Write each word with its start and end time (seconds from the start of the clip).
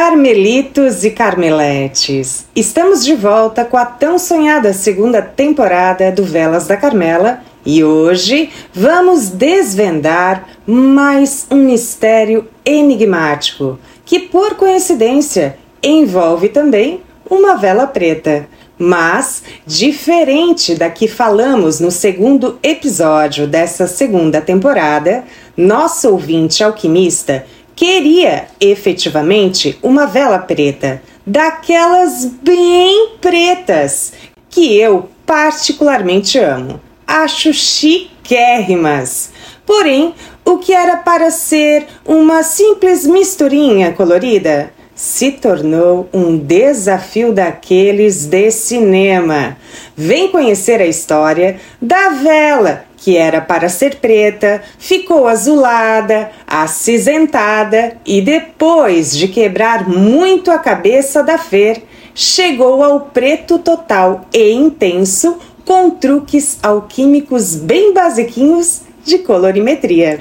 Carmelitos 0.00 1.02
e 1.02 1.10
Carmeletes, 1.10 2.46
estamos 2.54 3.04
de 3.04 3.16
volta 3.16 3.64
com 3.64 3.76
a 3.76 3.84
tão 3.84 4.16
sonhada 4.16 4.72
segunda 4.72 5.20
temporada 5.20 6.12
do 6.12 6.22
Velas 6.22 6.68
da 6.68 6.76
Carmela 6.76 7.40
e 7.66 7.82
hoje 7.82 8.48
vamos 8.72 9.28
desvendar 9.28 10.46
mais 10.64 11.48
um 11.50 11.56
mistério 11.56 12.46
enigmático 12.64 13.76
que, 14.04 14.20
por 14.20 14.54
coincidência, 14.54 15.58
envolve 15.82 16.48
também 16.48 17.02
uma 17.28 17.56
vela 17.56 17.84
preta. 17.84 18.48
Mas, 18.78 19.42
diferente 19.66 20.76
da 20.76 20.88
que 20.88 21.08
falamos 21.08 21.80
no 21.80 21.90
segundo 21.90 22.56
episódio 22.62 23.48
dessa 23.48 23.88
segunda 23.88 24.40
temporada, 24.40 25.24
nosso 25.56 26.08
ouvinte 26.08 26.62
alquimista 26.62 27.44
queria 27.78 28.48
efetivamente 28.60 29.78
uma 29.80 30.04
vela 30.04 30.40
preta, 30.40 31.00
daquelas 31.24 32.24
bem 32.24 33.10
pretas, 33.20 34.12
que 34.50 34.76
eu 34.76 35.08
particularmente 35.24 36.40
amo. 36.40 36.80
Acho 37.06 37.54
chiquérrimas. 37.54 39.30
Porém, 39.64 40.12
o 40.44 40.58
que 40.58 40.74
era 40.74 40.96
para 40.96 41.30
ser 41.30 41.86
uma 42.04 42.42
simples 42.42 43.06
misturinha 43.06 43.92
colorida 43.92 44.72
se 44.96 45.30
tornou 45.30 46.08
um 46.12 46.36
desafio 46.36 47.32
daqueles 47.32 48.26
de 48.26 48.50
cinema. 48.50 49.56
Vem 49.96 50.32
conhecer 50.32 50.80
a 50.80 50.86
história 50.86 51.60
da 51.80 52.08
vela 52.08 52.87
que 52.98 53.16
era 53.16 53.40
para 53.40 53.68
ser 53.68 53.96
preta, 53.96 54.62
ficou 54.78 55.26
azulada, 55.26 56.30
acinzentada 56.46 57.96
e 58.04 58.20
depois 58.20 59.16
de 59.16 59.28
quebrar 59.28 59.88
muito 59.88 60.50
a 60.50 60.58
cabeça 60.58 61.22
da 61.22 61.38
Fer, 61.38 61.82
chegou 62.14 62.82
ao 62.82 63.00
preto 63.00 63.58
total 63.58 64.26
e 64.34 64.52
intenso 64.52 65.38
com 65.64 65.90
truques 65.90 66.58
alquímicos 66.62 67.54
bem 67.54 67.94
basiquinhos 67.94 68.82
de 69.04 69.18
colorimetria. 69.18 70.18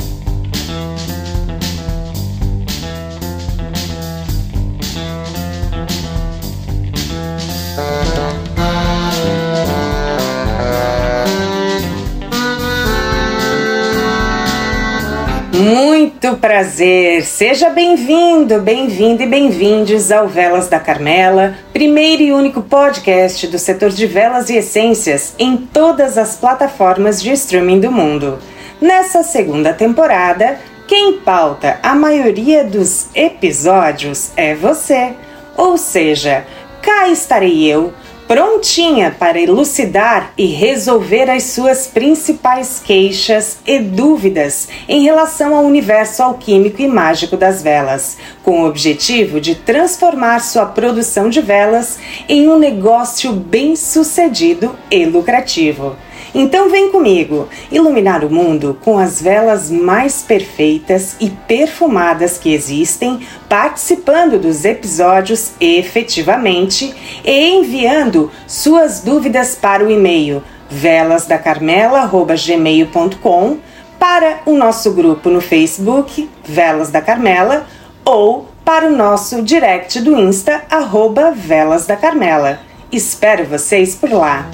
Muito 16.27 16.41
prazer! 16.41 17.23
Seja 17.23 17.69
bem-vindo, 17.69 18.59
bem-vindo 18.59 19.23
e 19.23 19.25
bem-vindos 19.25 20.11
ao 20.11 20.27
Velas 20.27 20.67
da 20.67 20.77
Carmela, 20.77 21.55
primeiro 21.71 22.21
e 22.21 22.33
único 22.33 22.61
podcast 22.61 23.47
do 23.47 23.57
setor 23.57 23.91
de 23.91 24.05
velas 24.05 24.49
e 24.49 24.57
essências 24.57 25.33
em 25.39 25.55
todas 25.55 26.17
as 26.17 26.35
plataformas 26.35 27.23
de 27.23 27.31
streaming 27.31 27.79
do 27.79 27.89
mundo. 27.89 28.39
Nessa 28.81 29.23
segunda 29.23 29.71
temporada, 29.71 30.59
quem 30.85 31.13
pauta 31.13 31.79
a 31.81 31.95
maioria 31.95 32.65
dos 32.65 33.07
episódios 33.15 34.31
é 34.35 34.53
você. 34.53 35.13
Ou 35.55 35.77
seja, 35.77 36.45
cá 36.81 37.07
estarei 37.07 37.65
eu 37.65 37.93
prontinha 38.27 39.15
para 39.17 39.39
elucidar 39.39 40.33
e 40.37 40.45
resolver 40.47 41.29
as 41.29 41.43
suas 41.43 41.87
principais 41.87 42.81
queixas 42.83 43.59
e 43.65 43.79
dúvidas 43.79 44.67
em 44.87 45.03
relação 45.03 45.55
ao 45.55 45.63
universo 45.63 46.21
alquímico 46.21 46.81
e 46.81 46.87
mágico 46.87 47.37
das 47.37 47.63
velas, 47.63 48.17
com 48.43 48.61
o 48.61 48.67
objetivo 48.67 49.39
de 49.39 49.55
transformar 49.55 50.39
sua 50.39 50.65
produção 50.65 51.29
de 51.29 51.41
velas 51.41 51.97
em 52.27 52.49
um 52.49 52.59
negócio 52.59 53.31
bem-sucedido 53.31 54.75
e 54.91 55.05
lucrativo. 55.05 55.95
Então 56.33 56.69
vem 56.69 56.89
comigo 56.91 57.49
iluminar 57.71 58.23
o 58.23 58.29
mundo 58.29 58.77
com 58.83 58.97
as 58.97 59.21
velas 59.21 59.69
mais 59.69 60.21
perfeitas 60.21 61.17
e 61.19 61.29
perfumadas 61.29 62.37
que 62.37 62.53
existem, 62.53 63.19
participando 63.47 64.39
dos 64.39 64.65
episódios 64.65 65.51
efetivamente 65.59 66.93
e 67.23 67.49
enviando 67.49 68.31
suas 68.45 69.01
dúvidas 69.01 69.55
para 69.55 69.85
o 69.85 69.91
e-mail 69.91 70.43
velasdacarmela@gmail.com 70.69 73.57
para 73.99 74.39
o 74.45 74.55
nosso 74.55 74.93
grupo 74.93 75.29
no 75.29 75.41
Facebook 75.41 76.29
Velas 76.43 76.91
da 76.91 77.01
Carmela 77.01 77.65
ou 78.05 78.47
para 78.63 78.87
o 78.87 78.95
nosso 78.95 79.41
direct 79.41 79.99
do 80.01 80.19
Insta 80.19 80.63
arroba 80.69 81.31
Velas 81.31 81.85
da 81.85 81.95
Carmela. 81.95 82.59
Espero 82.91 83.45
vocês 83.45 83.95
por 83.95 84.11
lá! 84.11 84.45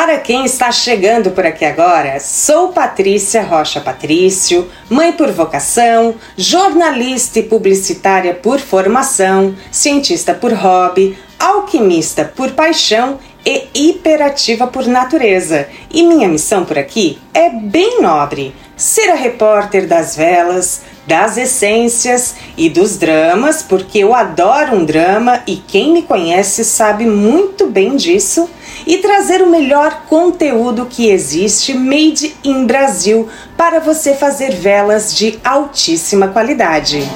Para 0.00 0.16
quem 0.16 0.44
está 0.44 0.70
chegando 0.70 1.32
por 1.32 1.44
aqui 1.44 1.64
agora, 1.64 2.20
sou 2.20 2.68
Patrícia 2.68 3.42
Rocha 3.42 3.80
Patrício, 3.80 4.68
mãe 4.88 5.10
por 5.10 5.32
vocação, 5.32 6.14
jornalista 6.36 7.40
e 7.40 7.42
publicitária 7.42 8.32
por 8.32 8.60
formação, 8.60 9.56
cientista 9.72 10.32
por 10.32 10.52
hobby, 10.52 11.18
alquimista 11.36 12.24
por 12.24 12.52
paixão 12.52 13.18
e 13.44 13.66
hiperativa 13.74 14.68
por 14.68 14.86
natureza. 14.86 15.66
E 15.90 16.04
minha 16.04 16.28
missão 16.28 16.64
por 16.64 16.78
aqui 16.78 17.18
é 17.34 17.50
bem 17.50 18.00
nobre: 18.00 18.54
ser 18.76 19.10
a 19.10 19.16
repórter 19.16 19.88
das 19.88 20.14
velas, 20.14 20.82
das 21.08 21.36
essências 21.36 22.36
e 22.56 22.70
dos 22.70 22.98
dramas, 22.98 23.64
porque 23.64 23.98
eu 23.98 24.14
adoro 24.14 24.76
um 24.76 24.84
drama 24.84 25.42
e 25.44 25.56
quem 25.56 25.92
me 25.92 26.02
conhece 26.02 26.64
sabe 26.64 27.04
muito 27.04 27.66
bem 27.66 27.96
disso 27.96 28.48
e 28.88 28.96
trazer 28.96 29.42
o 29.42 29.50
melhor 29.50 30.04
conteúdo 30.08 30.86
que 30.86 31.10
existe 31.10 31.74
made 31.74 32.34
in 32.42 32.64
Brasil 32.64 33.28
para 33.54 33.80
você 33.80 34.14
fazer 34.14 34.52
velas 34.52 35.14
de 35.14 35.38
altíssima 35.44 36.28
qualidade. 36.28 37.06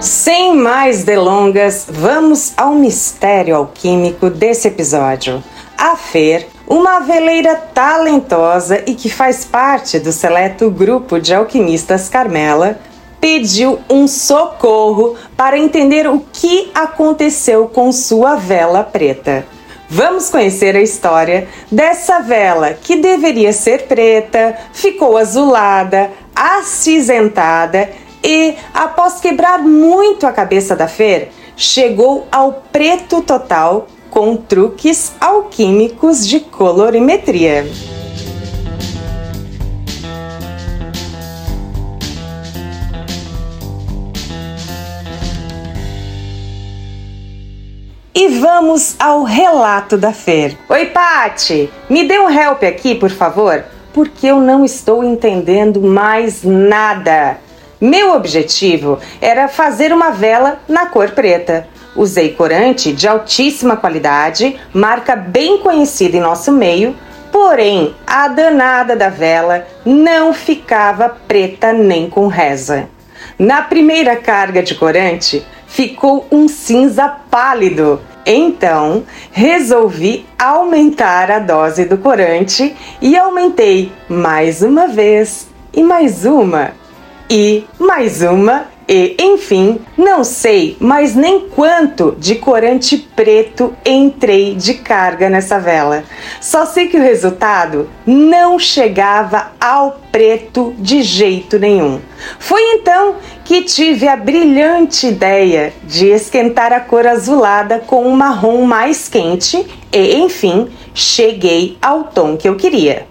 Sem 0.00 0.56
mais 0.56 1.04
delongas, 1.04 1.86
vamos 1.88 2.52
ao 2.56 2.74
mistério 2.74 3.54
alquímico 3.54 4.28
desse 4.28 4.66
episódio. 4.66 5.42
A 5.76 5.94
Fer, 5.94 6.48
uma 6.66 6.98
veleira 6.98 7.54
talentosa 7.54 8.82
e 8.84 8.96
que 8.96 9.08
faz 9.08 9.44
parte 9.44 10.00
do 10.00 10.10
seleto 10.10 10.68
grupo 10.72 11.20
de 11.20 11.32
alquimistas 11.32 12.08
Carmela, 12.08 12.80
pediu 13.20 13.78
um 13.88 14.06
socorro 14.06 15.16
para 15.36 15.58
entender 15.58 16.06
o 16.08 16.20
que 16.32 16.70
aconteceu 16.74 17.68
com 17.68 17.90
sua 17.92 18.36
vela 18.36 18.82
preta. 18.82 19.46
Vamos 19.90 20.28
conhecer 20.28 20.76
a 20.76 20.82
história 20.82 21.48
dessa 21.72 22.20
vela 22.20 22.74
que 22.74 22.96
deveria 22.96 23.52
ser 23.52 23.86
preta, 23.86 24.56
ficou 24.72 25.16
azulada, 25.16 26.10
acinzentada 26.34 27.88
e, 28.22 28.54
após 28.74 29.18
quebrar 29.18 29.58
muito 29.60 30.26
a 30.26 30.32
cabeça 30.32 30.76
da 30.76 30.86
Fer, 30.86 31.30
chegou 31.56 32.26
ao 32.30 32.64
preto 32.70 33.22
total 33.22 33.86
com 34.10 34.36
truques 34.36 35.12
alquímicos 35.20 36.26
de 36.26 36.40
colorimetria. 36.40 37.66
E 48.20 48.26
vamos 48.26 48.96
ao 48.98 49.22
relato 49.22 49.96
da 49.96 50.12
Fer. 50.12 50.58
Oi, 50.68 50.86
Pati, 50.86 51.70
me 51.88 52.02
dê 52.02 52.18
um 52.18 52.28
help 52.28 52.64
aqui, 52.64 52.96
por 52.96 53.10
favor, 53.10 53.64
porque 53.92 54.26
eu 54.26 54.40
não 54.40 54.64
estou 54.64 55.04
entendendo 55.04 55.80
mais 55.80 56.42
nada. 56.42 57.38
Meu 57.80 58.12
objetivo 58.16 58.98
era 59.20 59.46
fazer 59.46 59.92
uma 59.92 60.10
vela 60.10 60.58
na 60.68 60.86
cor 60.86 61.12
preta. 61.12 61.68
Usei 61.94 62.30
corante 62.30 62.92
de 62.92 63.06
altíssima 63.06 63.76
qualidade, 63.76 64.58
marca 64.74 65.14
bem 65.14 65.58
conhecida 65.58 66.16
em 66.16 66.20
nosso 66.20 66.50
meio, 66.50 66.96
porém 67.30 67.94
a 68.04 68.26
danada 68.26 68.96
da 68.96 69.08
vela 69.08 69.64
não 69.86 70.32
ficava 70.34 71.08
preta 71.08 71.72
nem 71.72 72.10
com 72.10 72.26
reza. 72.26 72.88
Na 73.38 73.62
primeira 73.62 74.16
carga 74.16 74.60
de 74.60 74.74
corante, 74.74 75.46
ficou 75.68 76.26
um 76.30 76.48
cinza 76.48 77.08
pálido. 77.30 78.00
Então, 78.26 79.04
resolvi 79.30 80.26
aumentar 80.38 81.30
a 81.30 81.38
dose 81.38 81.84
do 81.84 81.96
corante 81.96 82.74
e 83.00 83.16
aumentei 83.16 83.92
mais 84.08 84.60
uma 84.60 84.88
vez, 84.88 85.48
e 85.72 85.82
mais 85.82 86.24
uma, 86.24 86.72
e 87.30 87.64
mais 87.78 88.20
uma, 88.20 88.66
E, 88.88 89.16
enfim, 89.20 89.78
não 89.98 90.24
sei 90.24 90.74
mais 90.80 91.14
nem 91.14 91.40
quanto 91.40 92.16
de 92.18 92.36
corante 92.36 92.96
preto 92.96 93.76
entrei 93.84 94.54
de 94.54 94.74
carga 94.74 95.28
nessa 95.28 95.58
vela. 95.58 96.04
Só 96.40 96.64
sei 96.64 96.88
que 96.88 96.96
o 96.96 97.02
resultado 97.02 97.90
não 98.06 98.58
chegava 98.58 99.52
ao 99.60 100.00
preto 100.10 100.74
de 100.78 101.02
jeito 101.02 101.58
nenhum. 101.58 102.00
Foi 102.38 102.62
então 102.72 103.16
que 103.44 103.62
tive 103.62 104.08
a 104.08 104.16
brilhante 104.16 105.08
ideia 105.08 105.74
de 105.84 106.06
esquentar 106.06 106.72
a 106.72 106.80
cor 106.80 107.06
azulada 107.06 107.80
com 107.80 108.06
um 108.06 108.16
marrom 108.16 108.62
mais 108.62 109.06
quente 109.06 109.66
e, 109.92 110.16
enfim, 110.16 110.68
cheguei 110.94 111.76
ao 111.82 112.04
tom 112.04 112.38
que 112.38 112.48
eu 112.48 112.56
queria. 112.56 113.06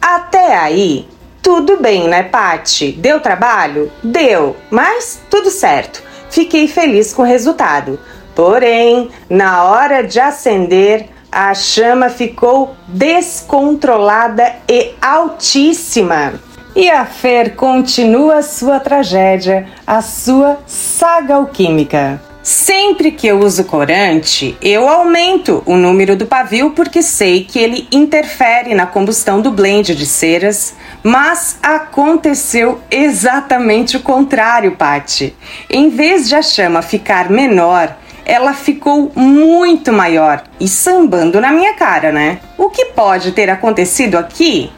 Até 0.00 0.56
aí, 0.56 1.06
tudo 1.42 1.78
bem, 1.78 2.08
né, 2.08 2.22
Pati? 2.22 2.92
Deu 2.92 3.20
trabalho? 3.20 3.90
Deu, 4.02 4.56
mas 4.70 5.20
tudo 5.30 5.50
certo. 5.50 6.02
Fiquei 6.30 6.68
feliz 6.68 7.12
com 7.12 7.22
o 7.22 7.26
resultado. 7.26 7.98
Porém, 8.34 9.10
na 9.28 9.64
hora 9.64 10.02
de 10.02 10.20
acender, 10.20 11.08
a 11.30 11.54
chama 11.54 12.08
ficou 12.08 12.74
descontrolada 12.86 14.54
e 14.68 14.94
altíssima. 15.00 16.34
E 16.74 16.88
a 16.88 17.04
Fer 17.04 17.56
continua 17.56 18.42
sua 18.42 18.78
tragédia, 18.78 19.66
a 19.86 20.00
sua 20.00 20.58
saga 20.66 21.34
alquímica. 21.34 22.29
Sempre 22.52 23.12
que 23.12 23.28
eu 23.28 23.38
uso 23.38 23.62
corante, 23.62 24.58
eu 24.60 24.88
aumento 24.88 25.62
o 25.64 25.76
número 25.76 26.16
do 26.16 26.26
pavio 26.26 26.72
porque 26.72 27.00
sei 27.00 27.44
que 27.44 27.60
ele 27.60 27.86
interfere 27.92 28.74
na 28.74 28.86
combustão 28.86 29.40
do 29.40 29.52
blend 29.52 29.94
de 29.94 30.04
ceras, 30.04 30.74
mas 31.00 31.60
aconteceu 31.62 32.80
exatamente 32.90 33.96
o 33.96 34.00
contrário, 34.00 34.72
Pati. 34.72 35.32
Em 35.70 35.90
vez 35.90 36.28
de 36.28 36.34
a 36.34 36.42
chama 36.42 36.82
ficar 36.82 37.30
menor, 37.30 37.96
ela 38.24 38.52
ficou 38.52 39.12
muito 39.14 39.92
maior 39.92 40.42
e 40.58 40.66
sambando 40.66 41.40
na 41.40 41.52
minha 41.52 41.74
cara, 41.74 42.10
né? 42.10 42.40
O 42.58 42.68
que 42.68 42.86
pode 42.86 43.30
ter 43.30 43.48
acontecido 43.48 44.16
aqui? 44.18 44.72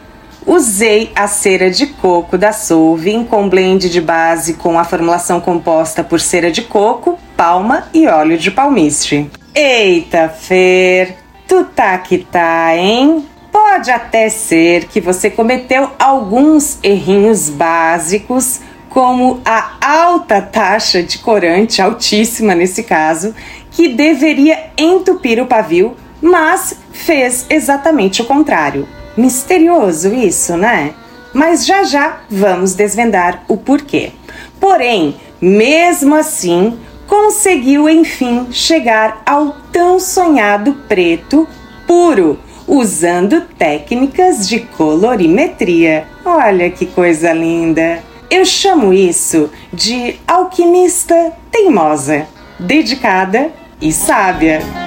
Usei 0.47 1.13
a 1.15 1.29
cera 1.29 1.71
de 1.71 1.87
coco 1.87 2.37
da 2.37 2.53
Solving 2.53 3.25
com 3.25 3.49
blend 3.49 3.89
de 3.89 4.01
base 4.01 4.55
com 4.55 4.79
a 4.79 4.85
formulação 4.85 5.41
composta 5.41 6.03
por 6.03 6.21
cera 6.21 6.51
de 6.51 6.63
coco, 6.63 7.19
palma 7.37 7.89
e 7.95 8.07
óleo 8.09 8.37
de 8.37 8.51
palmiste. 8.51 9.31
Eita, 9.55 10.29
Fer, 10.29 11.17
tu 11.47 11.65
tá 11.65 11.97
que 11.99 12.19
tá, 12.19 12.77
hein? 12.77 13.25
Pode 13.53 13.91
até 13.91 14.29
ser 14.29 14.87
que 14.87 15.01
você 15.01 15.31
cometeu 15.31 15.91
alguns 15.99 16.79
errinhos 16.83 17.49
básicos, 17.49 18.61
como 18.89 19.41
a 19.45 19.77
alta 19.81 20.41
taxa 20.43 21.03
de 21.03 21.19
corante, 21.19 21.81
altíssima 21.81 22.55
nesse 22.55 22.83
caso, 22.83 23.35
que 23.71 23.89
deveria 23.89 24.71
entupir 24.77 25.41
o 25.41 25.47
pavio, 25.47 25.97
mas 26.21 26.79
fez 26.93 27.47
exatamente 27.49 28.23
o 28.23 28.25
contrário. 28.25 28.89
Misterioso 29.17 30.15
isso, 30.15 30.57
né? 30.57 30.95
Mas 31.33 31.65
já 31.67 31.83
já 31.85 32.21
vamos 32.31 32.75
desvendar 32.75 33.45
o 33.49 33.57
porquê. 33.57 34.13
Porém, 34.61 35.17
mesmo 35.41 36.15
assim, 36.15 36.79
conseguiu 37.07 37.89
enfim 37.89 38.49
chegar 38.51 39.23
ao 39.27 39.57
tão 39.73 39.99
sonhado 39.99 40.75
preto 40.89 41.49
puro, 41.87 42.39
usando 42.67 43.43
técnicas 43.59 44.49
de 44.49 44.61
colorimetria. 44.61 46.07
Olha 46.25 46.71
que 46.71 46.87
coisa 46.87 47.33
linda! 47.33 48.03
Eu 48.31 48.47
chamo 48.47 48.95
isso 48.95 49.51
de 49.71 50.17
alquimista 50.27 51.33
teimosa, 51.51 52.27
dedicada 52.59 53.53
e 53.79 53.93
sábia. 53.93 54.82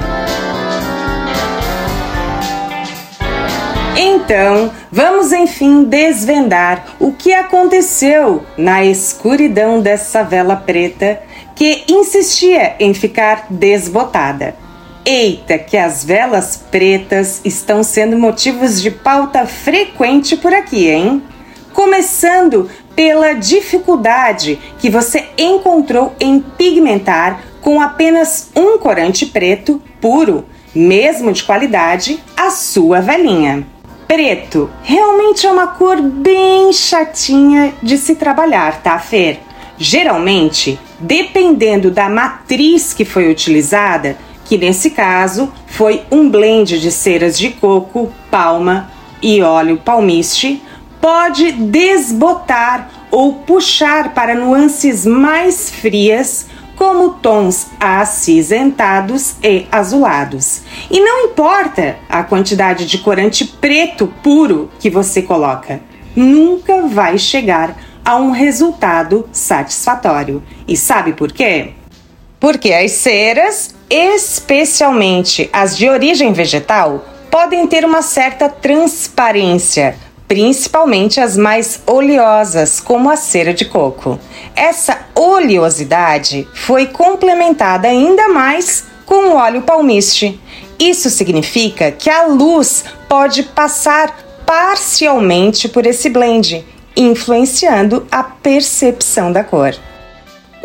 Então, 3.97 4.71
vamos 4.91 5.31
enfim 5.31 5.85
desvendar 5.85 6.95
o 6.99 7.13
que 7.13 7.33
aconteceu 7.33 8.43
na 8.57 8.83
escuridão 8.83 9.81
dessa 9.81 10.21
vela 10.21 10.57
preta 10.57 11.21
que 11.55 11.85
insistia 11.87 12.75
em 12.77 12.93
ficar 12.93 13.47
desbotada. 13.49 14.55
Eita, 15.05 15.57
que 15.57 15.77
as 15.77 16.03
velas 16.03 16.57
pretas 16.69 17.39
estão 17.45 17.83
sendo 17.83 18.17
motivos 18.17 18.81
de 18.81 18.91
pauta 18.91 19.45
frequente 19.45 20.35
por 20.35 20.53
aqui, 20.53 20.89
hein? 20.89 21.23
Começando 21.71 22.69
pela 22.95 23.33
dificuldade 23.33 24.59
que 24.79 24.89
você 24.89 25.25
encontrou 25.37 26.13
em 26.19 26.39
pigmentar 26.39 27.41
com 27.61 27.79
apenas 27.79 28.49
um 28.55 28.77
corante 28.77 29.25
preto 29.25 29.81
puro, 30.01 30.45
mesmo 30.73 31.31
de 31.31 31.43
qualidade, 31.43 32.21
a 32.35 32.49
sua 32.49 32.99
velinha. 32.99 33.74
Preto 34.07 34.69
realmente 34.83 35.47
é 35.47 35.51
uma 35.51 35.67
cor 35.67 36.01
bem 36.01 36.71
chatinha 36.71 37.73
de 37.81 37.97
se 37.97 38.15
trabalhar, 38.15 38.81
tá, 38.81 38.99
Fer? 38.99 39.39
Geralmente, 39.77 40.79
dependendo 40.99 41.89
da 41.89 42.07
matriz 42.07 42.93
que 42.93 43.03
foi 43.03 43.29
utilizada, 43.29 44.17
que 44.45 44.57
nesse 44.57 44.91
caso 44.91 45.51
foi 45.65 46.03
um 46.11 46.29
blend 46.29 46.79
de 46.79 46.91
ceras 46.91 47.37
de 47.37 47.49
coco, 47.49 48.13
palma 48.29 48.91
e 49.21 49.41
óleo 49.41 49.77
palmiste, 49.77 50.61
pode 51.01 51.51
desbotar 51.51 52.89
ou 53.11 53.33
puxar 53.33 54.13
para 54.13 54.35
nuances 54.35 55.05
mais 55.05 55.69
frias, 55.69 56.47
como 56.75 57.11
tons 57.15 57.67
acinzentados 57.79 59.35
e 59.43 59.65
azulados. 59.71 60.61
E 60.89 60.99
não 60.99 61.27
importa 61.27 61.97
a 62.09 62.23
quantidade 62.23 62.85
de 62.85 62.97
corante 62.97 63.45
preto 63.45 64.07
puro 64.21 64.69
que 64.79 64.89
você 64.89 65.21
coloca, 65.21 65.81
nunca 66.15 66.81
vai 66.83 67.17
chegar 67.17 67.75
a 68.03 68.17
um 68.17 68.31
resultado 68.31 69.27
satisfatório. 69.31 70.43
E 70.67 70.77
sabe 70.77 71.13
por 71.13 71.31
quê? 71.31 71.71
Porque 72.39 72.71
as 72.71 72.91
ceras, 72.91 73.73
especialmente 73.89 75.49
as 75.51 75.75
de 75.75 75.89
origem 75.89 76.31
vegetal, 76.31 77.03
podem 77.31 77.65
ter 77.67 77.83
uma 77.83 78.01
certa 78.01 78.47
transparência, 78.47 79.97
principalmente 80.27 81.19
as 81.19 81.37
mais 81.37 81.81
oleosas, 81.85 82.79
como 82.79 83.09
a 83.09 83.15
cera 83.15 83.53
de 83.53 83.65
coco. 83.65 84.19
Essa 84.55 84.99
oleosidade 85.13 86.47
foi 86.53 86.87
complementada 86.87 87.87
ainda 87.87 88.27
mais 88.29 88.85
com 89.05 89.29
o 89.29 89.35
óleo 89.35 89.61
palmiste. 89.61 90.39
Isso 90.79 91.09
significa 91.09 91.91
que 91.91 92.09
a 92.09 92.25
luz 92.25 92.85
pode 93.07 93.43
passar 93.43 94.15
parcialmente 94.45 95.67
por 95.67 95.85
esse 95.85 96.09
blend 96.09 96.65
influenciando 96.95 98.07
a 98.11 98.23
percepção 98.23 99.31
da 99.31 99.43
cor. 99.43 99.75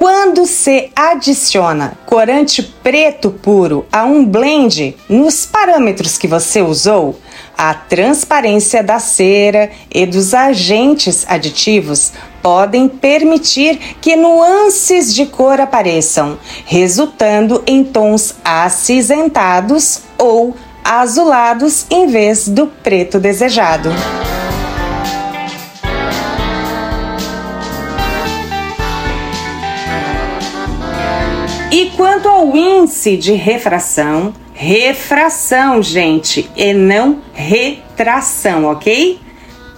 Quando 0.00 0.47
se 0.47 0.90
adiciona 0.97 1.92
corante 2.07 2.62
preto 2.62 3.30
puro 3.30 3.85
a 3.92 4.07
um 4.07 4.25
blend 4.25 4.97
nos 5.07 5.45
parâmetros 5.45 6.16
que 6.16 6.26
você 6.26 6.62
usou, 6.62 7.21
a 7.54 7.75
transparência 7.75 8.83
da 8.83 8.99
cera 8.99 9.71
e 9.95 10.07
dos 10.07 10.33
agentes 10.33 11.26
aditivos 11.28 12.14
podem 12.42 12.88
permitir 12.88 13.76
que 14.00 14.16
nuances 14.16 15.14
de 15.14 15.26
cor 15.26 15.61
apareçam, 15.61 16.38
resultando 16.64 17.62
em 17.66 17.85
tons 17.85 18.37
acinzentados 18.42 20.00
ou 20.16 20.57
azulados 20.83 21.85
em 21.90 22.07
vez 22.07 22.49
do 22.49 22.69
preto 22.69 23.21
desejado. 23.21 23.90
Ao 32.40 32.56
índice 32.56 33.18
de 33.18 33.35
refração, 33.35 34.32
refração, 34.54 35.82
gente, 35.82 36.50
e 36.56 36.73
não 36.73 37.18
retração, 37.35 38.64
ok? 38.64 39.20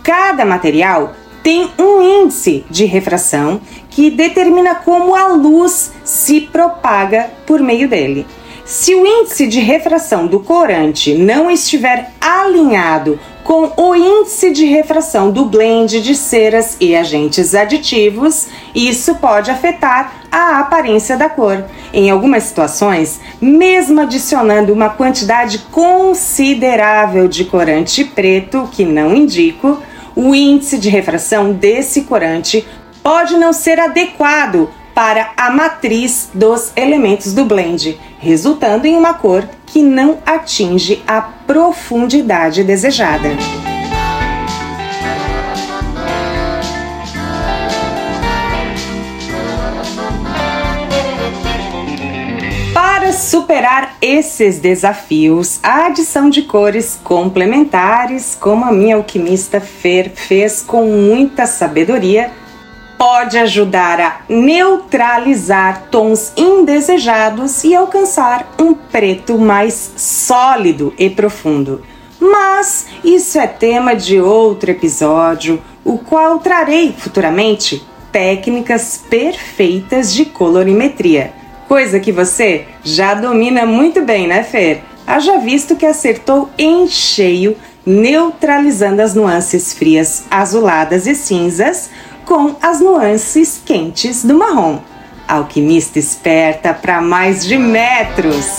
Cada 0.05 0.45
material 0.45 1.13
tem 1.43 1.69
um 1.77 2.01
índice 2.01 2.65
de 2.71 2.85
refração 2.85 3.61
que 3.91 4.13
determina 4.13 4.77
como 4.77 5.17
a 5.17 5.27
luz 5.27 5.91
se 6.05 6.41
propaga 6.41 7.31
por 7.45 7.61
meio 7.61 7.89
dele. 7.89 8.25
Se 8.65 8.95
o 8.95 9.05
índice 9.05 9.49
de 9.49 9.59
refração 9.59 10.29
do 10.29 10.39
corante 10.39 11.15
não 11.15 11.51
estiver 11.51 12.13
alinhado 12.21 13.19
com 13.45 13.73
o 13.77 13.95
índice 13.95 14.53
de 14.53 14.67
refração 14.67 15.31
do 15.31 15.45
blend 15.45 16.01
de 16.01 16.15
ceras 16.15 16.77
e 16.81 16.95
agentes 16.95 17.55
aditivos, 17.55 18.49
isso 18.75 19.17
pode 19.17 19.51
afetar 19.51 20.23
a 20.31 20.61
aparência 20.61 21.17
da 21.17 21.29
cor. 21.29 21.65
Em 21.93 22.11
algumas 22.11 22.45
situações, 22.45 23.21
mesmo 23.41 24.01
adicionando 24.01 24.73
uma 24.73 24.91
quantidade 24.91 25.59
considerável 25.71 27.27
de 27.27 27.45
corante 27.45 28.05
preto, 28.05 28.69
que 28.71 28.85
não 28.85 29.15
indico, 29.15 29.79
o 30.15 30.35
índice 30.35 30.79
de 30.79 30.89
refração 30.89 31.53
desse 31.53 32.03
corante 32.03 32.67
pode 33.03 33.37
não 33.37 33.53
ser 33.53 33.81
adequado 33.81 34.71
para 34.95 35.33
a 35.37 35.51
matriz 35.51 36.31
dos 36.33 36.73
elementos 36.77 37.33
do 37.33 37.45
blend, 37.45 37.99
resultando 38.19 38.87
em 38.87 38.97
uma 38.97 39.15
cor 39.15 39.49
que 39.67 39.83
não 39.83 40.19
atinge 40.27 41.03
a 41.07 41.21
profundidade 41.21 42.63
desejada. 42.63 43.31
Para 52.75 53.13
superar 53.13 53.97
esses 54.01 54.59
desafios, 54.59 55.59
a 55.63 55.87
adição 55.87 56.31
de 56.31 56.43
cores 56.43 56.99
complementares, 57.03 58.37
como 58.39 58.65
a 58.65 58.73
minha 58.73 58.97
alquimista 58.97 59.61
Fer 59.61 60.11
fez 60.15 60.63
com 60.63 60.87
muita 60.87 61.47
sabedoria, 61.47 62.31
pode 63.03 63.37
ajudar 63.37 64.01
a 64.01 64.21
neutralizar 64.29 65.89
tons 65.91 66.33
indesejados 66.37 67.65
e 67.65 67.75
alcançar 67.75 68.55
um 68.57 68.75
preto 68.75 69.37
mais 69.37 69.93
sólido 69.97 70.95
e 70.97 71.11
profundo. 71.11 71.83
Mas 72.21 72.87
isso 73.03 73.41
é 73.41 73.49
tema 73.49 73.97
de 73.97 74.21
outro 74.21 74.71
episódio, 74.71 75.61
o 75.85 75.99
qual 75.99 76.39
trarei 76.39 76.95
futuramente 76.97 77.85
técnicas 78.13 79.03
perfeitas 79.11 80.15
de 80.15 80.27
colorimetria 80.27 81.33
Coisa 81.73 81.99
que 81.99 82.13
você 82.13 82.67
já 82.85 83.15
domina 83.15 83.65
muito 83.65 84.03
bem, 84.03 84.29
né, 84.29 84.43
Fer? 84.43 84.83
Haja 85.07 85.39
visto 85.39 85.75
que 85.75 85.87
acertou 85.87 86.51
em 86.59 86.87
cheio, 86.87 87.57
neutralizando 87.85 89.01
as 89.01 89.15
nuances 89.15 89.73
frias, 89.73 90.25
azuladas 90.31 91.07
e 91.07 91.15
cinzas 91.15 91.89
com 92.25 92.57
as 92.61 92.81
nuances 92.81 93.61
quentes 93.65 94.25
do 94.25 94.35
marrom. 94.35 94.79
Alquimista 95.27 95.99
esperta 95.99 96.75
para 96.75 97.01
mais 97.01 97.47
de 97.47 97.57
metros! 97.57 98.59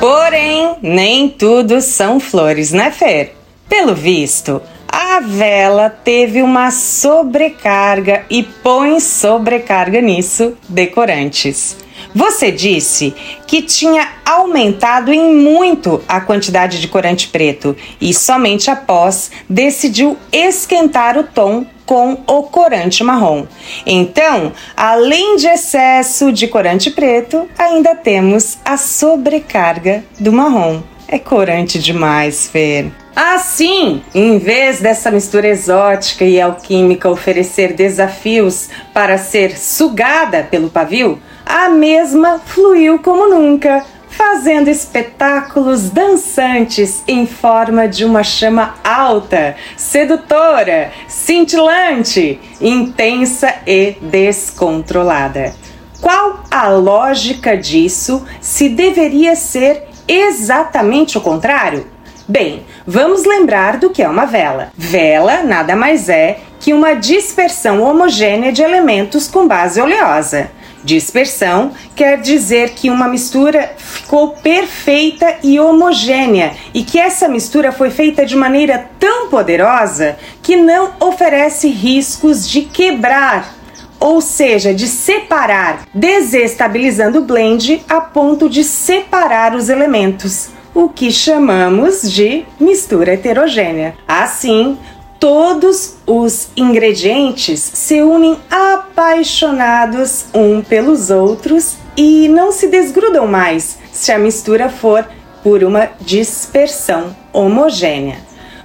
Porém, 0.00 0.76
nem 0.82 1.28
tudo 1.28 1.80
são 1.80 2.18
flores, 2.18 2.72
né, 2.72 2.90
Fer? 2.90 3.36
Pelo 3.68 3.94
visto, 3.94 4.60
a 4.88 5.20
vela 5.20 5.88
teve 5.88 6.42
uma 6.42 6.70
sobrecarga 6.70 8.24
e 8.28 8.42
põe 8.42 8.98
sobrecarga 8.98 10.00
nisso 10.00 10.54
decorantes. 10.68 11.76
Você 12.14 12.52
disse 12.52 13.14
que 13.46 13.62
tinha 13.62 14.08
aumentado 14.24 15.12
em 15.12 15.34
muito 15.34 16.02
a 16.06 16.20
quantidade 16.20 16.80
de 16.80 16.88
corante 16.88 17.28
preto 17.28 17.76
e 18.00 18.12
somente 18.12 18.70
após 18.70 19.30
decidiu 19.48 20.16
esquentar 20.30 21.18
o 21.18 21.24
tom 21.24 21.66
com 21.86 22.18
o 22.26 22.42
corante 22.44 23.02
marrom. 23.02 23.46
Então, 23.84 24.52
além 24.76 25.36
de 25.36 25.46
excesso 25.46 26.32
de 26.32 26.48
corante 26.48 26.90
preto, 26.90 27.48
ainda 27.58 27.94
temos 27.94 28.58
a 28.64 28.76
sobrecarga 28.76 30.04
do 30.18 30.32
marrom. 30.32 30.82
É 31.08 31.18
corante 31.18 31.78
demais, 31.78 32.46
Fer. 32.46 33.01
Assim, 33.14 34.02
em 34.14 34.38
vez 34.38 34.80
dessa 34.80 35.10
mistura 35.10 35.46
exótica 35.46 36.24
e 36.24 36.40
alquímica 36.40 37.10
oferecer 37.10 37.74
desafios 37.74 38.70
para 38.94 39.18
ser 39.18 39.58
sugada 39.58 40.42
pelo 40.50 40.70
pavio, 40.70 41.20
a 41.44 41.68
mesma 41.68 42.38
fluiu 42.38 42.98
como 43.00 43.28
nunca, 43.28 43.84
fazendo 44.08 44.68
espetáculos 44.68 45.90
dançantes 45.90 47.02
em 47.06 47.26
forma 47.26 47.86
de 47.86 48.02
uma 48.04 48.22
chama 48.22 48.76
alta, 48.82 49.56
sedutora, 49.76 50.90
cintilante, 51.06 52.40
intensa 52.62 53.54
e 53.66 53.96
descontrolada. 54.00 55.54
Qual 56.00 56.44
a 56.50 56.68
lógica 56.68 57.56
disso 57.58 58.24
se 58.40 58.70
deveria 58.70 59.36
ser 59.36 59.86
exatamente 60.08 61.18
o 61.18 61.20
contrário? 61.20 61.91
Bem, 62.28 62.64
vamos 62.86 63.24
lembrar 63.24 63.78
do 63.78 63.90
que 63.90 64.02
é 64.02 64.08
uma 64.08 64.26
vela. 64.26 64.70
Vela 64.76 65.42
nada 65.42 65.74
mais 65.74 66.08
é 66.08 66.38
que 66.60 66.72
uma 66.72 66.94
dispersão 66.94 67.82
homogênea 67.82 68.52
de 68.52 68.62
elementos 68.62 69.26
com 69.26 69.48
base 69.48 69.80
oleosa. 69.80 70.50
Dispersão 70.84 71.72
quer 71.96 72.20
dizer 72.20 72.70
que 72.70 72.90
uma 72.90 73.08
mistura 73.08 73.72
ficou 73.76 74.30
perfeita 74.30 75.36
e 75.42 75.58
homogênea 75.58 76.52
e 76.72 76.84
que 76.84 76.98
essa 76.98 77.28
mistura 77.28 77.72
foi 77.72 77.90
feita 77.90 78.24
de 78.24 78.36
maneira 78.36 78.88
tão 78.98 79.28
poderosa 79.28 80.16
que 80.42 80.56
não 80.56 80.92
oferece 81.00 81.68
riscos 81.68 82.48
de 82.48 82.62
quebrar, 82.62 83.54
ou 83.98 84.20
seja, 84.20 84.72
de 84.72 84.86
separar, 84.86 85.86
desestabilizando 85.92 87.18
o 87.18 87.24
blend 87.24 87.84
a 87.88 88.00
ponto 88.00 88.48
de 88.48 88.62
separar 88.62 89.54
os 89.54 89.68
elementos 89.68 90.50
o 90.74 90.88
que 90.88 91.10
chamamos 91.10 92.10
de 92.10 92.44
mistura 92.58 93.14
heterogênea. 93.14 93.94
Assim, 94.06 94.78
todos 95.18 95.96
os 96.06 96.48
ingredientes 96.56 97.60
se 97.60 98.02
unem 98.02 98.36
apaixonados 98.50 100.26
um 100.34 100.62
pelos 100.62 101.10
outros 101.10 101.76
e 101.96 102.28
não 102.28 102.50
se 102.50 102.68
desgrudam 102.68 103.26
mais 103.26 103.78
se 103.92 104.10
a 104.10 104.18
mistura 104.18 104.68
for 104.68 105.06
por 105.42 105.62
uma 105.62 105.90
dispersão 106.00 107.14
homogênea. 107.32 108.16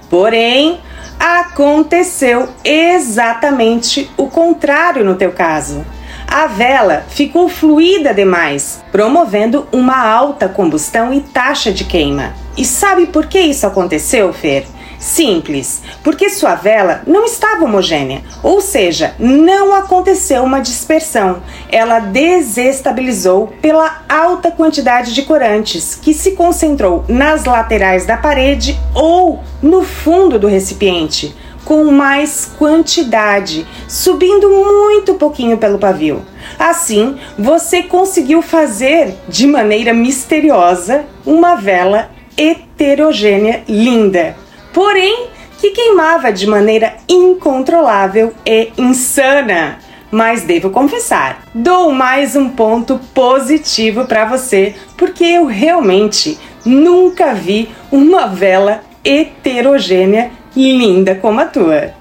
Porém, 0.08 0.80
aconteceu 1.18 2.48
exatamente 2.64 4.10
o 4.16 4.28
contrário 4.28 5.04
no 5.04 5.16
teu 5.16 5.32
caso 5.32 5.84
a 6.30 6.46
vela 6.46 7.06
ficou 7.08 7.48
fluida 7.48 8.12
demais, 8.12 8.84
promovendo 8.92 9.66
uma 9.72 10.06
alta 10.06 10.46
combustão 10.46 11.12
e 11.12 11.22
taxa 11.22 11.72
de 11.72 11.84
queima. 11.84 12.34
E 12.54 12.66
sabe 12.66 13.06
por 13.06 13.26
que 13.26 13.40
isso 13.40 13.66
aconteceu, 13.66 14.30
Fer? 14.32 14.66
Simples, 14.98 15.80
porque 16.02 16.28
sua 16.28 16.56
vela 16.56 17.02
não 17.06 17.24
estava 17.24 17.64
homogênea, 17.64 18.20
ou 18.42 18.60
seja, 18.60 19.14
não 19.18 19.72
aconteceu 19.72 20.42
uma 20.42 20.60
dispersão. 20.60 21.40
Ela 21.70 22.00
desestabilizou 22.00 23.46
pela 23.62 24.02
alta 24.08 24.50
quantidade 24.50 25.14
de 25.14 25.22
corantes 25.22 25.94
que 25.94 26.12
se 26.12 26.32
concentrou 26.32 27.04
nas 27.08 27.44
laterais 27.44 28.04
da 28.04 28.16
parede 28.16 28.78
ou 28.92 29.40
no 29.62 29.82
fundo 29.84 30.38
do 30.38 30.48
recipiente 30.48 31.34
com 31.68 31.92
mais 31.92 32.50
quantidade, 32.58 33.66
subindo 33.86 34.48
muito 34.48 35.16
pouquinho 35.16 35.58
pelo 35.58 35.78
pavio. 35.78 36.24
Assim, 36.58 37.18
você 37.38 37.82
conseguiu 37.82 38.40
fazer 38.40 39.14
de 39.28 39.46
maneira 39.46 39.92
misteriosa 39.92 41.04
uma 41.26 41.56
vela 41.56 42.08
heterogênea 42.38 43.64
linda, 43.68 44.34
porém 44.72 45.26
que 45.58 45.72
queimava 45.72 46.32
de 46.32 46.46
maneira 46.46 46.94
incontrolável 47.06 48.32
e 48.46 48.72
insana. 48.78 49.78
Mas 50.10 50.44
devo 50.44 50.70
confessar, 50.70 51.42
dou 51.54 51.92
mais 51.92 52.34
um 52.34 52.48
ponto 52.48 52.98
positivo 53.12 54.06
para 54.06 54.24
você, 54.24 54.74
porque 54.96 55.22
eu 55.22 55.44
realmente 55.44 56.38
nunca 56.64 57.34
vi 57.34 57.68
uma 57.92 58.26
vela 58.26 58.80
heterogênea 59.04 60.30
linda 60.62 61.14
como 61.14 61.40
a 61.40 61.44
tua. 61.44 61.94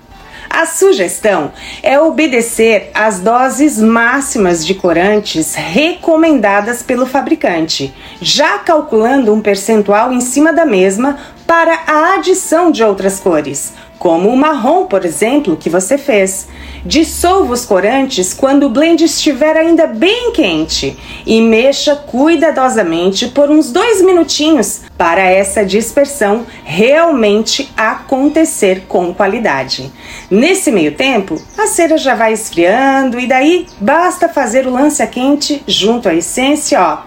A 0.49 0.65
sugestão 0.65 1.51
é 1.83 1.99
obedecer 1.99 2.89
às 2.93 3.19
doses 3.19 3.77
máximas 3.77 4.65
de 4.65 4.73
corantes 4.73 5.53
recomendadas 5.53 6.81
pelo 6.81 7.05
fabricante, 7.05 7.93
já 8.21 8.57
calculando 8.59 9.33
um 9.33 9.41
percentual 9.41 10.11
em 10.11 10.21
cima 10.21 10.53
da 10.53 10.65
mesma 10.65 11.17
para 11.45 11.81
a 11.85 12.15
adição 12.15 12.71
de 12.71 12.83
outras 12.83 13.19
cores, 13.19 13.73
como 13.99 14.29
o 14.29 14.37
marrom, 14.37 14.85
por 14.85 15.05
exemplo, 15.05 15.57
que 15.57 15.69
você 15.69 15.97
fez. 15.97 16.47
Dissolva 16.87 17.51
os 17.51 17.65
corantes 17.65 18.33
quando 18.33 18.65
o 18.65 18.69
blend 18.69 19.03
estiver 19.03 19.57
ainda 19.57 19.87
bem 19.87 20.31
quente 20.31 20.97
e 21.25 21.41
mexa 21.41 21.97
cuidadosamente 21.97 23.27
por 23.27 23.51
uns 23.51 23.73
dois 23.73 24.01
minutinhos 24.01 24.83
para 24.97 25.21
essa 25.21 25.65
dispersão 25.65 26.47
realmente 26.63 27.69
acontecer 27.75 28.85
com 28.87 29.13
qualidade. 29.13 29.91
Nesse 30.31 30.71
meio 30.71 30.95
tempo, 30.95 31.37
a 31.57 31.67
cera 31.67 31.97
já 31.97 32.15
vai 32.15 32.31
esfriando 32.31 33.19
e 33.19 33.27
daí 33.27 33.67
basta 33.81 34.29
fazer 34.29 34.65
o 34.65 34.71
lance 34.71 35.03
a 35.03 35.07
quente 35.07 35.61
junto 35.67 36.07
à 36.07 36.15
essência, 36.15 36.81
ó, 36.81 36.99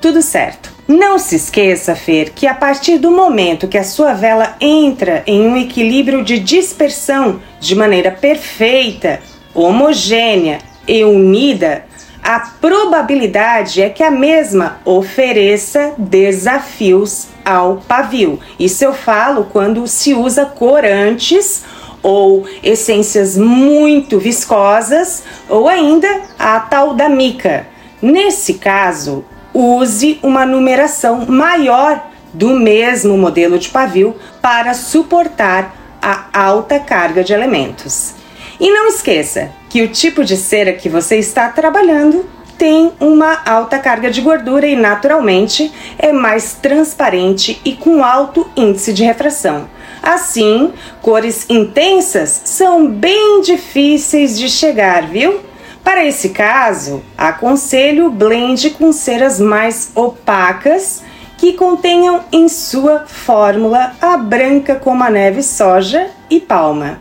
tudo 0.00 0.20
certo. 0.20 0.77
Não 0.88 1.18
se 1.18 1.36
esqueça, 1.36 1.94
Fer, 1.94 2.32
que 2.34 2.46
a 2.46 2.54
partir 2.54 2.96
do 2.96 3.10
momento 3.10 3.68
que 3.68 3.76
a 3.76 3.84
sua 3.84 4.14
vela 4.14 4.56
entra 4.58 5.22
em 5.26 5.46
um 5.46 5.54
equilíbrio 5.54 6.24
de 6.24 6.38
dispersão 6.38 7.42
de 7.60 7.74
maneira 7.74 8.10
perfeita, 8.10 9.20
homogênea 9.54 10.60
e 10.86 11.04
unida, 11.04 11.84
a 12.22 12.40
probabilidade 12.40 13.82
é 13.82 13.90
que 13.90 14.02
a 14.02 14.10
mesma 14.10 14.78
ofereça 14.82 15.92
desafios 15.98 17.26
ao 17.44 17.82
pavio. 17.86 18.40
Isso 18.58 18.82
eu 18.82 18.94
falo 18.94 19.44
quando 19.52 19.86
se 19.86 20.14
usa 20.14 20.46
corantes 20.46 21.64
ou 22.02 22.46
essências 22.62 23.36
muito 23.36 24.18
viscosas 24.18 25.22
ou 25.50 25.68
ainda 25.68 26.08
a 26.38 26.58
tal 26.60 26.94
da 26.94 27.10
mica. 27.10 27.66
Nesse 28.00 28.54
caso, 28.54 29.22
use 29.58 30.20
uma 30.22 30.46
numeração 30.46 31.26
maior 31.26 32.06
do 32.32 32.50
mesmo 32.50 33.18
modelo 33.18 33.58
de 33.58 33.68
pavio 33.68 34.14
para 34.40 34.72
suportar 34.72 35.74
a 36.00 36.28
alta 36.32 36.78
carga 36.78 37.24
de 37.24 37.32
elementos. 37.32 38.14
E 38.60 38.70
não 38.70 38.86
esqueça 38.86 39.50
que 39.68 39.82
o 39.82 39.88
tipo 39.88 40.24
de 40.24 40.36
cera 40.36 40.72
que 40.72 40.88
você 40.88 41.16
está 41.16 41.48
trabalhando 41.48 42.24
tem 42.56 42.92
uma 43.00 43.40
alta 43.44 43.78
carga 43.78 44.10
de 44.10 44.20
gordura 44.20 44.66
e, 44.66 44.74
naturalmente, 44.74 45.72
é 45.98 46.12
mais 46.12 46.54
transparente 46.54 47.60
e 47.64 47.74
com 47.74 48.02
alto 48.02 48.48
índice 48.56 48.92
de 48.92 49.04
refração. 49.04 49.68
Assim, 50.02 50.72
cores 51.00 51.46
intensas 51.48 52.42
são 52.44 52.88
bem 52.88 53.40
difíceis 53.42 54.38
de 54.38 54.48
chegar, 54.48 55.06
viu? 55.06 55.40
Para 55.88 56.04
esse 56.04 56.28
caso, 56.28 57.02
aconselho 57.16 58.10
blend 58.10 58.68
com 58.76 58.92
ceras 58.92 59.40
mais 59.40 59.90
opacas 59.94 61.02
que 61.38 61.54
contenham 61.54 62.20
em 62.30 62.46
sua 62.46 63.06
fórmula 63.06 63.96
a 63.98 64.18
branca 64.18 64.74
como 64.74 65.02
a 65.02 65.08
neve 65.08 65.42
soja 65.42 66.10
e 66.28 66.40
palma. 66.40 67.00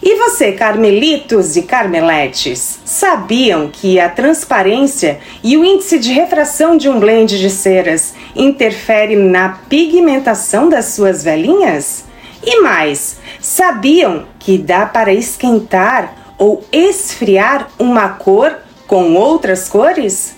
E 0.00 0.14
você, 0.14 0.52
carmelitos 0.52 1.56
e 1.56 1.62
carmeletes, 1.62 2.78
sabiam 2.84 3.68
que 3.68 3.98
a 3.98 4.08
transparência 4.08 5.18
e 5.42 5.56
o 5.56 5.64
índice 5.64 5.98
de 5.98 6.12
refração 6.12 6.76
de 6.76 6.88
um 6.88 7.00
blend 7.00 7.36
de 7.40 7.50
ceras 7.50 8.14
interfere 8.36 9.16
na 9.16 9.48
pigmentação 9.68 10.68
das 10.68 10.84
suas 10.94 11.24
velinhas? 11.24 12.04
E 12.40 12.60
mais, 12.60 13.16
sabiam 13.40 14.26
que 14.38 14.58
dá 14.58 14.86
para 14.86 15.12
esquentar 15.12 16.21
ou 16.42 16.64
esfriar 16.72 17.68
uma 17.78 18.08
cor 18.08 18.58
com 18.88 19.14
outras 19.14 19.68
cores? 19.68 20.34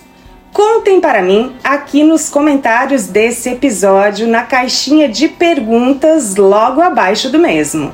Contem 0.53 1.01
para 1.01 1.19
mim 1.23 1.55
aqui 1.63 2.03
nos 2.03 2.29
comentários 2.29 3.07
desse 3.07 3.49
episódio 3.49 4.27
na 4.27 4.43
caixinha 4.43 5.09
de 5.09 5.27
perguntas 5.27 6.35
logo 6.35 6.79
abaixo 6.79 7.31
do 7.31 7.39
mesmo. 7.39 7.91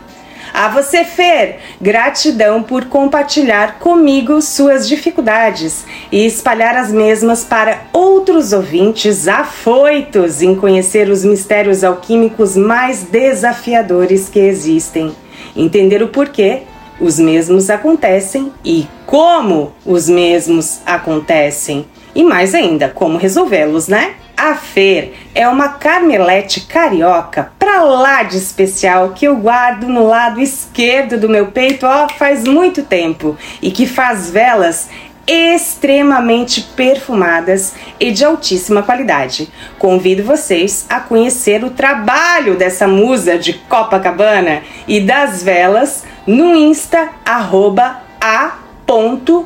A 0.54 0.68
você, 0.68 1.06
Fer, 1.06 1.60
gratidão 1.80 2.62
por 2.62 2.84
compartilhar 2.86 3.80
comigo 3.80 4.42
suas 4.42 4.90
dificuldades 4.90 5.86
e 6.12 6.26
espalhar 6.26 6.76
as 6.76 6.92
mesmas 6.92 7.46
para 7.46 7.84
outros 7.94 8.52
ouvintes 8.52 9.30
afoitos 9.30 10.42
em 10.42 10.54
conhecer 10.54 11.08
os 11.08 11.24
mistérios 11.24 11.82
alquímicos 11.82 12.58
mais 12.58 13.04
desafiadores 13.04 14.28
que 14.28 14.40
existem. 14.40 15.16
Entender 15.56 16.04
o 16.04 16.10
porquê 16.10 16.64
os 17.02 17.20
mesmos 17.20 17.70
acontecem 17.70 18.54
e 18.64 18.88
como 19.06 19.74
os 19.86 20.08
mesmos 20.08 20.80
acontecem. 20.86 21.86
E 22.14 22.24
mais 22.24 22.54
ainda, 22.54 22.90
como 22.90 23.18
resolvê-los, 23.18 23.88
né? 23.88 24.14
A 24.38 24.56
Fer 24.56 25.14
é 25.36 25.48
uma 25.48 25.70
carmelete 25.70 26.62
carioca 26.62 27.52
pra 27.60 27.84
lá 27.84 28.24
de 28.24 28.38
especial 28.38 29.10
que 29.10 29.26
eu 29.26 29.36
guardo 29.36 29.88
no 29.88 30.08
lado 30.08 30.42
esquerdo 30.42 31.18
do 31.20 31.30
meu 31.30 31.48
peito 31.48 31.86
ó, 31.86 32.08
faz 32.10 32.44
muito 32.44 32.84
tempo 32.84 33.38
e 33.62 33.70
que 33.72 33.86
faz 33.86 34.30
velas 34.32 34.90
extremamente 35.28 36.62
perfumadas 36.76 37.74
e 38.00 38.12
de 38.12 38.26
altíssima 38.26 38.82
qualidade. 38.82 39.50
Convido 39.78 40.24
vocês 40.24 40.86
a 40.90 41.00
conhecer 41.00 41.64
o 41.64 41.70
trabalho 41.70 42.56
dessa 42.56 42.88
musa 42.88 43.38
de 43.38 43.54
Copacabana 43.54 44.64
e 44.88 45.00
das 45.00 45.44
velas 45.44 46.04
no 46.26 46.56
Insta 46.56 47.10
arroba 47.26 48.02
a.magio. 48.20 49.42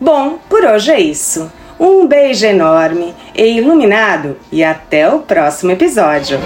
Bom, 0.00 0.38
por 0.48 0.64
hoje 0.64 0.90
é 0.92 1.00
isso. 1.00 1.50
Um 1.78 2.06
beijo 2.06 2.46
enorme 2.46 3.14
e 3.34 3.44
iluminado 3.58 4.36
e 4.50 4.62
até 4.62 5.08
o 5.12 5.20
próximo 5.20 5.72
episódio. 5.72 6.38